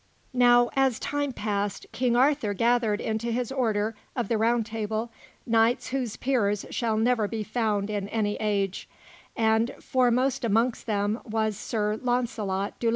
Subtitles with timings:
[0.33, 5.11] Now, as time passed, King Arthur gathered into his Order of the Round Table
[5.45, 8.89] knights whose peers shall never be found in any age;
[9.37, 12.89] and foremost amongst them all was Sir Launcelot du Lac.